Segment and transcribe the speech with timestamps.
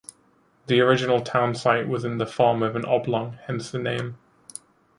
[0.65, 4.17] The original town site was in the form of an oblong, hence the name.